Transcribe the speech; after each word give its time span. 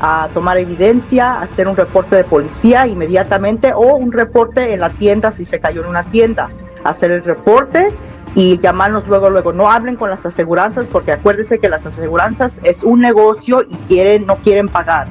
a 0.00 0.28
tomar 0.32 0.58
evidencia, 0.58 1.40
hacer 1.40 1.68
un 1.68 1.76
reporte 1.76 2.16
de 2.16 2.24
policía 2.24 2.86
inmediatamente 2.86 3.72
o 3.72 3.96
un 3.96 4.12
reporte 4.12 4.72
en 4.72 4.80
la 4.80 4.90
tienda 4.90 5.32
si 5.32 5.44
se 5.44 5.60
cayó 5.60 5.82
en 5.82 5.88
una 5.88 6.04
tienda. 6.04 6.50
Hacer 6.84 7.10
el 7.10 7.24
reporte 7.24 7.88
y 8.34 8.58
llamarnos 8.58 9.06
luego, 9.08 9.30
luego. 9.30 9.52
No 9.52 9.70
hablen 9.70 9.96
con 9.96 10.10
las 10.10 10.24
aseguranzas 10.24 10.86
porque 10.86 11.12
acuérdense 11.12 11.58
que 11.58 11.68
las 11.68 11.84
aseguranzas 11.84 12.60
es 12.62 12.82
un 12.82 13.00
negocio 13.00 13.62
y 13.68 13.76
quieren, 13.88 14.26
no 14.26 14.36
quieren 14.36 14.68
pagar. 14.68 15.08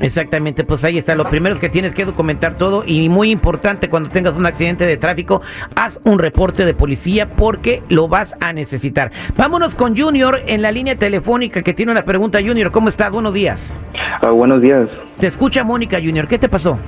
Exactamente, 0.00 0.64
pues 0.64 0.84
ahí 0.84 0.98
está. 0.98 1.14
Lo 1.14 1.24
primero 1.24 1.54
es 1.54 1.60
que 1.60 1.68
tienes 1.68 1.94
que 1.94 2.04
documentar 2.04 2.56
todo 2.56 2.84
y 2.86 3.08
muy 3.08 3.30
importante 3.30 3.88
cuando 3.88 4.10
tengas 4.10 4.36
un 4.36 4.46
accidente 4.46 4.86
de 4.86 4.96
tráfico, 4.96 5.40
haz 5.74 5.98
un 6.04 6.18
reporte 6.18 6.66
de 6.66 6.74
policía 6.74 7.30
porque 7.30 7.82
lo 7.88 8.08
vas 8.08 8.34
a 8.40 8.52
necesitar. 8.52 9.10
Vámonos 9.36 9.74
con 9.74 9.96
Junior 9.96 10.40
en 10.46 10.62
la 10.62 10.70
línea 10.70 10.96
telefónica 10.96 11.62
que 11.62 11.72
tiene 11.72 11.92
una 11.92 12.04
pregunta. 12.04 12.38
Junior, 12.44 12.70
¿cómo 12.70 12.88
estás? 12.88 13.10
Buenos 13.10 13.32
días. 13.32 13.76
Ah, 14.20 14.30
buenos 14.30 14.60
días. 14.60 14.88
Te 15.18 15.26
escucha 15.26 15.64
Mónica 15.64 15.98
Junior, 15.98 16.28
¿qué 16.28 16.38
te 16.38 16.48
pasó? 16.48 16.78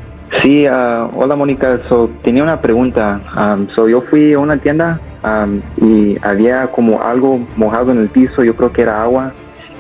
Sí, 0.43 0.67
ah, 0.67 1.09
hola 1.15 1.35
Mónica. 1.35 1.81
So, 1.89 2.11
tenía 2.23 2.43
una 2.43 2.61
pregunta. 2.61 3.21
Um, 3.37 3.69
so, 3.75 3.89
yo 3.89 4.03
fui 4.03 4.35
a 4.35 4.39
una 4.39 4.59
tienda 4.59 5.01
um, 5.25 5.61
y 5.83 6.19
había 6.23 6.67
como 6.69 7.03
algo 7.03 7.41
mojado 7.57 7.93
en 7.93 7.99
el 7.99 8.09
piso. 8.09 8.45
Yo 8.45 8.55
creo 8.55 8.73
que 8.73 8.83
era 8.83 9.03
agua. 9.03 9.33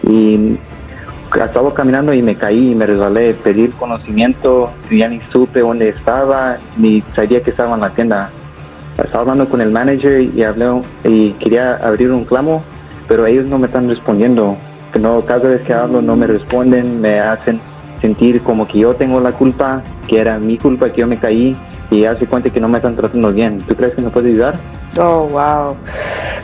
Y 0.02 0.56
estaba 1.34 1.74
caminando 1.74 2.12
y 2.12 2.22
me 2.22 2.34
caí 2.34 2.72
y 2.72 2.74
me 2.74 2.86
resbalé. 2.86 3.34
Pedí 3.34 3.68
conocimiento. 3.68 4.70
Ya 4.90 5.08
ni 5.08 5.20
supe 5.32 5.60
dónde 5.60 5.90
estaba 5.90 6.56
ni 6.76 7.02
sabía 7.14 7.42
que 7.42 7.50
estaba 7.50 7.74
en 7.74 7.80
la 7.80 7.90
tienda. 7.90 8.30
Estaba 8.96 9.20
hablando 9.20 9.48
con 9.48 9.60
el 9.60 9.70
manager 9.70 10.22
y 10.22 10.42
hablé 10.42 10.80
y 11.04 11.30
quería 11.32 11.76
abrir 11.76 12.10
un 12.10 12.24
clamo, 12.24 12.64
pero 13.06 13.26
ellos 13.26 13.48
no 13.48 13.58
me 13.58 13.66
están 13.66 13.88
respondiendo. 13.88 14.56
Que 14.92 14.98
No, 14.98 15.24
cada 15.24 15.50
vez 15.50 15.62
que 15.62 15.72
hablo 15.72 16.02
no 16.02 16.16
me 16.16 16.26
responden, 16.26 17.00
me 17.00 17.20
hacen 17.20 17.60
sentir 18.00 18.40
como 18.42 18.66
que 18.66 18.80
yo 18.80 18.94
tengo 18.94 19.20
la 19.20 19.32
culpa, 19.32 19.82
que 20.08 20.20
era 20.20 20.38
mi 20.38 20.58
culpa 20.58 20.90
que 20.90 21.02
yo 21.02 21.06
me 21.06 21.16
caí 21.16 21.56
y 21.90 22.04
hace 22.04 22.26
cuenta 22.26 22.50
que 22.50 22.60
no 22.60 22.68
me 22.68 22.78
están 22.78 22.96
tratando 22.96 23.32
bien. 23.32 23.62
¿Tú 23.68 23.74
crees 23.74 23.94
que 23.94 24.02
me 24.02 24.10
puede 24.10 24.30
ayudar? 24.30 24.58
Oh, 24.98 25.28
wow. 25.28 25.76